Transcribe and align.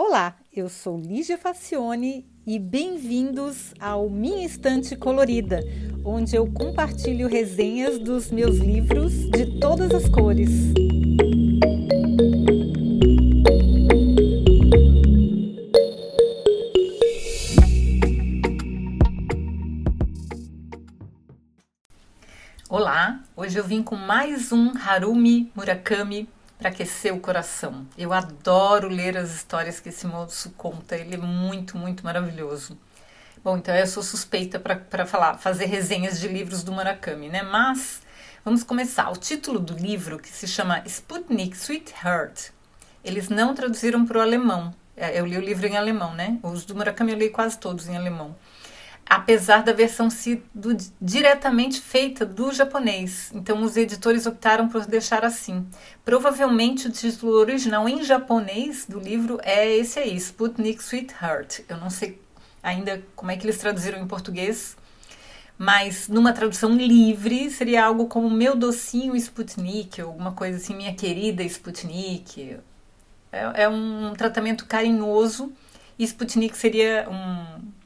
Olá, 0.00 0.36
eu 0.54 0.68
sou 0.68 0.96
Lígia 0.96 1.36
Facione 1.36 2.24
e 2.46 2.56
bem-vindos 2.56 3.74
ao 3.80 4.08
Minha 4.08 4.46
Estante 4.46 4.94
Colorida, 4.94 5.60
onde 6.04 6.36
eu 6.36 6.46
compartilho 6.52 7.26
resenhas 7.26 7.98
dos 7.98 8.30
meus 8.30 8.58
livros 8.58 9.12
de 9.30 9.58
todas 9.58 9.92
as 9.92 10.08
cores. 10.08 10.50
Olá, 22.70 23.20
hoje 23.36 23.58
eu 23.58 23.64
vim 23.64 23.82
com 23.82 23.96
mais 23.96 24.52
um 24.52 24.70
Harumi 24.78 25.50
Murakami 25.56 26.28
para 26.58 26.70
aquecer 26.70 27.14
o 27.14 27.20
coração. 27.20 27.86
Eu 27.96 28.12
adoro 28.12 28.88
ler 28.88 29.16
as 29.16 29.32
histórias 29.32 29.78
que 29.78 29.90
esse 29.90 30.06
moço 30.06 30.50
conta, 30.56 30.96
ele 30.96 31.14
é 31.14 31.18
muito, 31.18 31.78
muito 31.78 32.04
maravilhoso. 32.04 32.76
Bom, 33.42 33.56
então 33.56 33.74
eu 33.74 33.86
sou 33.86 34.02
suspeita 34.02 34.58
para 34.58 35.06
falar, 35.06 35.38
fazer 35.38 35.66
resenhas 35.66 36.18
de 36.18 36.26
livros 36.26 36.64
do 36.64 36.72
Murakami, 36.72 37.28
né? 37.28 37.42
Mas 37.42 38.02
vamos 38.44 38.64
começar. 38.64 39.08
O 39.10 39.16
título 39.16 39.60
do 39.60 39.74
livro, 39.74 40.18
que 40.18 40.28
se 40.28 40.48
chama 40.48 40.82
Sputnik 40.84 41.56
Sweetheart, 41.56 42.50
eles 43.04 43.28
não 43.28 43.54
traduziram 43.54 44.04
para 44.04 44.18
o 44.18 44.20
alemão. 44.20 44.74
É, 44.96 45.18
eu 45.18 45.24
li 45.24 45.38
o 45.38 45.40
livro 45.40 45.66
em 45.68 45.76
alemão, 45.76 46.12
né? 46.14 46.40
Os 46.42 46.64
do 46.64 46.74
Murakami 46.74 47.12
eu 47.12 47.18
li 47.18 47.30
quase 47.30 47.56
todos 47.56 47.86
em 47.88 47.96
alemão 47.96 48.34
apesar 49.08 49.62
da 49.62 49.72
versão 49.72 50.10
sido 50.10 50.76
diretamente 51.00 51.80
feita 51.80 52.26
do 52.26 52.52
japonês. 52.52 53.30
Então 53.34 53.62
os 53.62 53.76
editores 53.76 54.26
optaram 54.26 54.68
por 54.68 54.84
deixar 54.84 55.24
assim. 55.24 55.66
Provavelmente 56.04 56.88
o 56.88 56.92
título 56.92 57.32
original 57.32 57.88
em 57.88 58.04
japonês 58.04 58.84
do 58.86 59.00
livro 59.00 59.40
é 59.42 59.74
esse 59.76 59.98
aí, 59.98 60.14
Sputnik 60.16 60.82
Sweetheart. 60.82 61.60
Eu 61.68 61.78
não 61.78 61.88
sei 61.88 62.20
ainda 62.62 63.02
como 63.16 63.30
é 63.30 63.36
que 63.36 63.46
eles 63.46 63.56
traduziram 63.56 63.98
em 63.98 64.06
português, 64.06 64.76
mas 65.56 66.06
numa 66.06 66.32
tradução 66.34 66.70
livre 66.76 67.50
seria 67.50 67.86
algo 67.86 68.06
como 68.06 68.28
meu 68.28 68.54
docinho 68.54 69.16
Sputnik, 69.16 70.02
ou 70.02 70.08
alguma 70.08 70.32
coisa 70.32 70.58
assim, 70.58 70.76
minha 70.76 70.94
querida 70.94 71.42
Sputnik. 71.44 72.58
É, 73.32 73.62
é 73.62 73.68
um 73.68 74.12
tratamento 74.14 74.66
carinhoso. 74.66 75.50
E 75.98 76.04
Sputnik 76.04 76.56
seria 76.56 77.08
um 77.10 77.77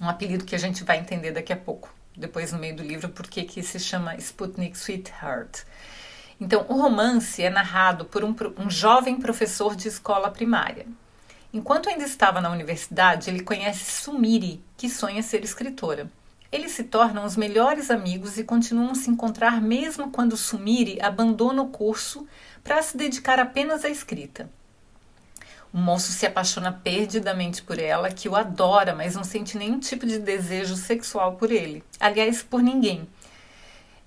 um 0.00 0.08
apelido 0.08 0.44
que 0.44 0.54
a 0.54 0.58
gente 0.58 0.84
vai 0.84 0.98
entender 0.98 1.32
daqui 1.32 1.52
a 1.52 1.56
pouco, 1.56 1.92
depois 2.16 2.52
no 2.52 2.58
meio 2.58 2.76
do 2.76 2.82
livro, 2.82 3.08
porque 3.08 3.44
que 3.44 3.62
se 3.62 3.78
chama 3.78 4.16
Sputnik 4.16 4.76
Sweetheart. 4.76 5.62
Então, 6.40 6.66
o 6.68 6.80
romance 6.80 7.42
é 7.42 7.50
narrado 7.50 8.04
por 8.04 8.24
um, 8.24 8.34
um 8.58 8.68
jovem 8.68 9.16
professor 9.16 9.76
de 9.76 9.88
escola 9.88 10.30
primária. 10.30 10.86
Enquanto 11.52 11.88
ainda 11.88 12.04
estava 12.04 12.40
na 12.40 12.50
universidade, 12.50 13.30
ele 13.30 13.40
conhece 13.40 13.84
Sumiri, 13.84 14.60
que 14.76 14.90
sonha 14.90 15.22
ser 15.22 15.44
escritora. 15.44 16.10
Eles 16.50 16.72
se 16.72 16.84
tornam 16.84 17.24
os 17.24 17.36
melhores 17.36 17.90
amigos 17.90 18.38
e 18.38 18.44
continuam 18.44 18.90
a 18.90 18.94
se 18.94 19.10
encontrar 19.10 19.60
mesmo 19.60 20.10
quando 20.10 20.36
Sumiri 20.36 21.00
abandona 21.00 21.62
o 21.62 21.68
curso 21.68 22.26
para 22.62 22.82
se 22.82 22.96
dedicar 22.96 23.38
apenas 23.38 23.84
à 23.84 23.88
escrita. 23.88 24.50
O 25.74 25.78
moço 25.78 26.12
se 26.12 26.24
apaixona 26.24 26.70
perdidamente 26.70 27.60
por 27.60 27.80
ela, 27.80 28.08
que 28.08 28.28
o 28.28 28.36
adora, 28.36 28.94
mas 28.94 29.16
não 29.16 29.24
sente 29.24 29.58
nenhum 29.58 29.80
tipo 29.80 30.06
de 30.06 30.20
desejo 30.20 30.76
sexual 30.76 31.34
por 31.34 31.50
ele. 31.50 31.82
Aliás, 31.98 32.44
por 32.44 32.62
ninguém. 32.62 33.08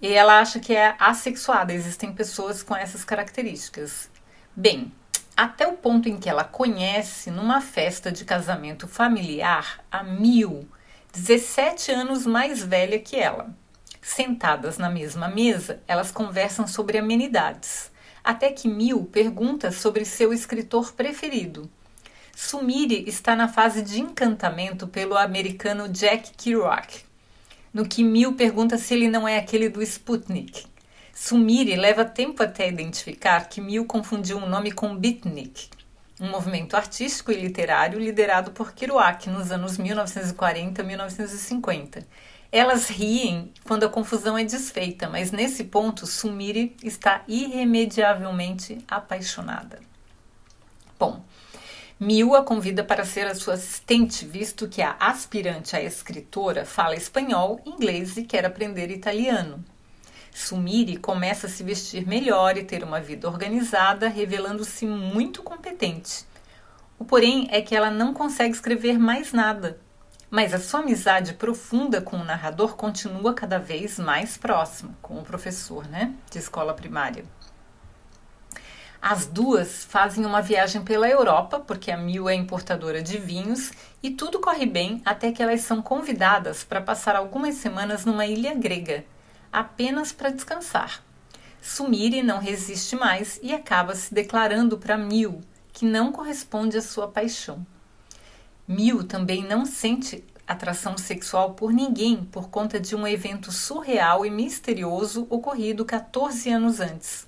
E 0.00 0.08
ela 0.08 0.40
acha 0.40 0.58
que 0.58 0.74
é 0.74 0.96
assexuada. 0.98 1.72
Existem 1.72 2.12
pessoas 2.12 2.64
com 2.64 2.74
essas 2.74 3.04
características. 3.04 4.10
Bem, 4.56 4.92
até 5.36 5.64
o 5.64 5.74
ponto 5.74 6.08
em 6.08 6.18
que 6.18 6.28
ela 6.28 6.42
conhece 6.42 7.30
numa 7.30 7.60
festa 7.60 8.10
de 8.10 8.24
casamento 8.24 8.88
familiar 8.88 9.84
a 9.88 10.02
Mil, 10.02 10.68
17 11.12 11.92
anos 11.92 12.26
mais 12.26 12.60
velha 12.60 12.98
que 12.98 13.14
ela. 13.14 13.54
Sentadas 14.00 14.78
na 14.78 14.90
mesma 14.90 15.28
mesa, 15.28 15.80
elas 15.86 16.10
conversam 16.10 16.66
sobre 16.66 16.98
amenidades 16.98 17.91
até 18.22 18.50
que 18.50 18.68
Mil 18.68 19.04
pergunta 19.04 19.70
sobre 19.70 20.04
seu 20.04 20.32
escritor 20.32 20.92
preferido. 20.92 21.68
Sumire 22.34 23.04
está 23.06 23.36
na 23.36 23.48
fase 23.48 23.82
de 23.82 24.00
encantamento 24.00 24.86
pelo 24.88 25.16
americano 25.16 25.88
Jack 25.88 26.32
Kerouac, 26.36 27.04
no 27.72 27.86
que 27.86 28.02
Mil 28.02 28.34
pergunta 28.34 28.78
se 28.78 28.94
ele 28.94 29.08
não 29.08 29.28
é 29.28 29.38
aquele 29.38 29.68
do 29.68 29.82
Sputnik. 29.82 30.64
Sumire 31.14 31.76
leva 31.76 32.04
tempo 32.04 32.42
até 32.42 32.68
identificar 32.68 33.48
que 33.48 33.60
Mil 33.60 33.84
confundiu 33.84 34.38
um 34.38 34.48
nome 34.48 34.72
com 34.72 34.96
Beatnik, 34.96 35.68
um 36.18 36.30
movimento 36.30 36.74
artístico 36.74 37.30
e 37.30 37.36
literário 37.36 37.98
liderado 37.98 38.52
por 38.52 38.72
Kerouac 38.72 39.28
nos 39.28 39.50
anos 39.52 39.76
1940 39.76 40.80
e 40.80 40.84
1950 40.84 42.06
elas 42.52 42.88
riem 42.88 43.50
quando 43.64 43.84
a 43.84 43.88
confusão 43.88 44.36
é 44.36 44.44
desfeita, 44.44 45.08
mas 45.08 45.32
nesse 45.32 45.64
ponto 45.64 46.06
Sumire 46.06 46.76
está 46.82 47.24
irremediavelmente 47.26 48.78
apaixonada. 48.86 49.80
Bom, 50.98 51.24
Mil 52.02 52.34
a 52.34 52.42
convida 52.42 52.82
para 52.82 53.04
ser 53.04 53.28
a 53.28 53.34
sua 53.34 53.54
assistente, 53.54 54.26
visto 54.26 54.66
que 54.66 54.82
a 54.82 54.96
aspirante 54.98 55.76
a 55.76 55.80
escritora 55.80 56.64
fala 56.64 56.96
espanhol, 56.96 57.60
inglês 57.64 58.16
e 58.16 58.24
quer 58.24 58.44
aprender 58.44 58.90
italiano. 58.90 59.64
Sumire 60.34 60.96
começa 60.96 61.46
a 61.46 61.48
se 61.50 61.62
vestir 61.62 62.04
melhor 62.04 62.56
e 62.56 62.64
ter 62.64 62.82
uma 62.82 63.00
vida 63.00 63.28
organizada, 63.28 64.08
revelando-se 64.08 64.84
muito 64.84 65.44
competente. 65.44 66.24
O 66.98 67.04
porém 67.04 67.46
é 67.52 67.62
que 67.62 67.76
ela 67.76 67.88
não 67.88 68.12
consegue 68.12 68.52
escrever 68.52 68.98
mais 68.98 69.32
nada, 69.32 69.78
mas 70.32 70.54
a 70.54 70.58
sua 70.58 70.80
amizade 70.80 71.34
profunda 71.34 72.00
com 72.00 72.16
o 72.16 72.24
narrador 72.24 72.74
continua 72.74 73.34
cada 73.34 73.58
vez 73.58 73.98
mais 73.98 74.38
próxima, 74.38 74.96
com 75.02 75.18
o 75.18 75.22
professor, 75.22 75.86
né, 75.86 76.14
de 76.30 76.38
escola 76.38 76.72
primária. 76.72 77.26
As 78.98 79.26
duas 79.26 79.84
fazem 79.84 80.24
uma 80.24 80.40
viagem 80.40 80.82
pela 80.82 81.06
Europa, 81.06 81.60
porque 81.60 81.90
a 81.90 81.98
Mil 81.98 82.30
é 82.30 82.34
importadora 82.34 83.02
de 83.02 83.18
vinhos, 83.18 83.72
e 84.02 84.08
tudo 84.08 84.40
corre 84.40 84.64
bem 84.64 85.02
até 85.04 85.30
que 85.32 85.42
elas 85.42 85.60
são 85.60 85.82
convidadas 85.82 86.64
para 86.64 86.80
passar 86.80 87.14
algumas 87.14 87.56
semanas 87.56 88.06
numa 88.06 88.24
ilha 88.24 88.54
grega, 88.54 89.04
apenas 89.52 90.12
para 90.12 90.30
descansar. 90.30 91.02
Sumire 91.60 92.22
não 92.22 92.38
resiste 92.38 92.96
mais 92.96 93.38
e 93.42 93.52
acaba 93.52 93.94
se 93.94 94.14
declarando 94.14 94.78
para 94.78 94.96
Mil, 94.96 95.42
que 95.74 95.84
não 95.84 96.10
corresponde 96.10 96.78
à 96.78 96.80
sua 96.80 97.06
paixão. 97.06 97.66
Mil 98.66 99.02
também 99.02 99.42
não 99.42 99.66
sente 99.66 100.24
atração 100.46 100.96
sexual 100.96 101.54
por 101.54 101.72
ninguém 101.72 102.24
por 102.24 102.48
conta 102.48 102.78
de 102.78 102.94
um 102.94 103.06
evento 103.06 103.50
surreal 103.50 104.24
e 104.24 104.30
misterioso 104.30 105.26
ocorrido 105.28 105.84
14 105.84 106.50
anos 106.50 106.80
antes. 106.80 107.26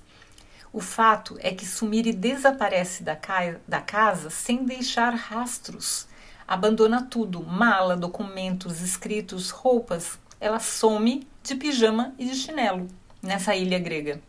O 0.71 0.79
fato 0.79 1.37
é 1.39 1.51
que 1.51 1.65
Sumire 1.65 2.13
desaparece 2.13 3.03
da, 3.03 3.15
ca 3.15 3.55
da 3.67 3.81
casa 3.81 4.29
sem 4.29 4.65
deixar 4.65 5.13
rastros. 5.13 6.07
Abandona 6.47 7.01
tudo: 7.01 7.43
mala, 7.43 7.95
documentos, 7.95 8.81
escritos, 8.81 9.49
roupas. 9.49 10.19
Ela 10.39 10.59
some 10.59 11.27
de 11.43 11.55
pijama 11.55 12.13
e 12.17 12.25
de 12.25 12.35
chinelo 12.35 12.87
nessa 13.21 13.55
ilha 13.55 13.79
grega. 13.79 14.21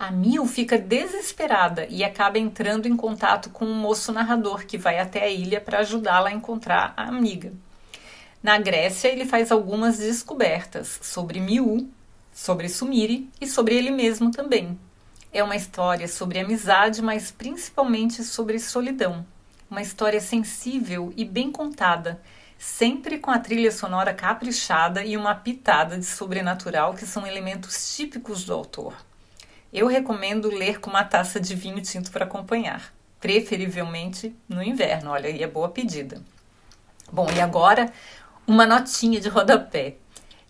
A 0.00 0.12
Mil 0.12 0.46
fica 0.46 0.78
desesperada 0.78 1.84
e 1.90 2.04
acaba 2.04 2.38
entrando 2.38 2.86
em 2.86 2.96
contato 2.96 3.50
com 3.50 3.64
um 3.64 3.74
moço 3.74 4.12
narrador 4.12 4.64
que 4.64 4.78
vai 4.78 5.00
até 5.00 5.24
a 5.24 5.28
ilha 5.28 5.60
para 5.60 5.80
ajudá-la 5.80 6.28
a 6.28 6.32
encontrar 6.32 6.94
a 6.96 7.08
amiga. 7.08 7.52
Na 8.40 8.56
Grécia, 8.58 9.08
ele 9.08 9.24
faz 9.24 9.50
algumas 9.50 9.98
descobertas 9.98 11.00
sobre 11.02 11.40
Miu, 11.40 11.90
sobre 12.32 12.68
Sumire 12.68 13.28
e 13.40 13.46
sobre 13.48 13.74
ele 13.74 13.90
mesmo 13.90 14.30
também. 14.30 14.78
É 15.32 15.42
uma 15.42 15.56
história 15.56 16.06
sobre 16.06 16.38
amizade, 16.38 17.02
mas 17.02 17.32
principalmente 17.32 18.22
sobre 18.22 18.60
solidão. 18.60 19.26
Uma 19.68 19.82
história 19.82 20.20
sensível 20.20 21.12
e 21.16 21.24
bem 21.24 21.50
contada, 21.50 22.22
sempre 22.56 23.18
com 23.18 23.32
a 23.32 23.38
trilha 23.40 23.72
sonora 23.72 24.14
caprichada 24.14 25.04
e 25.04 25.16
uma 25.16 25.34
pitada 25.34 25.98
de 25.98 26.06
sobrenatural 26.06 26.94
que 26.94 27.04
são 27.04 27.26
elementos 27.26 27.96
típicos 27.96 28.44
do 28.44 28.54
autor. 28.54 29.07
Eu 29.72 29.86
recomendo 29.86 30.48
ler 30.48 30.80
com 30.80 30.88
uma 30.90 31.04
taça 31.04 31.38
de 31.38 31.54
vinho 31.54 31.80
tinto 31.82 32.10
para 32.10 32.24
acompanhar, 32.24 32.92
preferivelmente 33.20 34.34
no 34.48 34.62
inverno. 34.62 35.10
Olha, 35.10 35.28
aí 35.28 35.42
é 35.42 35.46
boa 35.46 35.68
pedida. 35.68 36.22
Bom, 37.12 37.30
e 37.30 37.40
agora 37.40 37.92
uma 38.46 38.64
notinha 38.66 39.20
de 39.20 39.28
rodapé. 39.28 39.96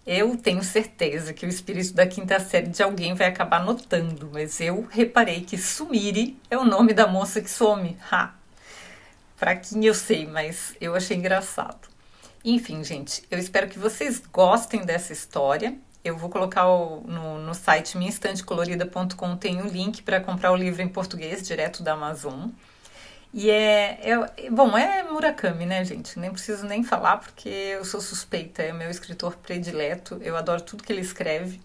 Eu 0.06 0.36
tenho 0.36 0.62
certeza 0.62 1.34
que 1.34 1.44
o 1.44 1.48
espírito 1.48 1.92
da 1.92 2.06
quinta 2.06 2.40
série 2.40 2.68
de 2.68 2.82
alguém 2.82 3.12
vai 3.12 3.26
acabar 3.26 3.62
notando, 3.62 4.30
mas 4.32 4.60
eu 4.60 4.86
reparei 4.88 5.42
que 5.42 5.58
Sumire 5.58 6.38
é 6.50 6.56
o 6.56 6.64
nome 6.64 6.94
da 6.94 7.06
moça 7.06 7.42
que 7.42 7.50
some. 7.50 7.98
Ha! 8.10 8.34
Fraquinho 9.36 9.88
eu 9.88 9.94
sei, 9.94 10.26
mas 10.26 10.74
eu 10.80 10.94
achei 10.94 11.16
engraçado. 11.16 11.88
Enfim, 12.44 12.82
gente, 12.82 13.22
eu 13.30 13.38
espero 13.38 13.68
que 13.68 13.78
vocês 13.78 14.22
gostem 14.32 14.84
dessa 14.84 15.12
história. 15.12 15.76
Eu 16.04 16.16
vou 16.16 16.30
colocar 16.30 16.68
o, 16.68 17.00
no, 17.00 17.38
no 17.38 17.54
site 17.54 17.98
minhaestantecolorida.com 17.98 19.36
tem 19.36 19.60
o 19.60 19.64
um 19.64 19.68
link 19.68 20.02
para 20.02 20.20
comprar 20.20 20.52
o 20.52 20.56
livro 20.56 20.80
em 20.80 20.88
português 20.88 21.46
direto 21.46 21.82
da 21.82 21.92
Amazon. 21.92 22.50
E 23.32 23.50
é, 23.50 24.10
é, 24.10 24.50
Bom, 24.50 24.76
é 24.76 25.02
Murakami, 25.02 25.66
né, 25.66 25.84
gente? 25.84 26.18
Nem 26.18 26.30
preciso 26.30 26.64
nem 26.64 26.82
falar 26.82 27.18
porque 27.18 27.48
eu 27.48 27.84
sou 27.84 28.00
suspeita, 28.00 28.62
é 28.62 28.72
meu 28.72 28.90
escritor 28.90 29.36
predileto. 29.36 30.18
Eu 30.22 30.36
adoro 30.36 30.62
tudo 30.62 30.82
que 30.82 30.92
ele 30.92 31.02
escreve. 31.02 31.60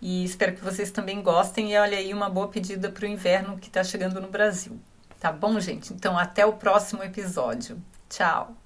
E 0.00 0.24
espero 0.24 0.54
que 0.54 0.62
vocês 0.62 0.90
também 0.90 1.22
gostem. 1.22 1.72
E 1.72 1.78
olha 1.78 1.98
aí 1.98 2.12
uma 2.12 2.28
boa 2.28 2.48
pedida 2.48 2.90
para 2.90 3.04
o 3.04 3.08
inverno 3.08 3.58
que 3.58 3.68
está 3.68 3.82
chegando 3.82 4.20
no 4.20 4.28
Brasil. 4.28 4.78
Tá 5.18 5.32
bom, 5.32 5.58
gente? 5.58 5.92
Então, 5.92 6.18
até 6.18 6.44
o 6.44 6.52
próximo 6.52 7.02
episódio. 7.02 7.82
Tchau! 8.08 8.63